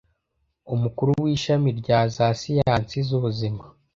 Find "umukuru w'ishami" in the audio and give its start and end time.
0.73-1.69